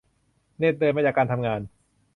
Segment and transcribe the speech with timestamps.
[0.57, 1.61] เหน็ดเหนื่อยมาจากการทำงาน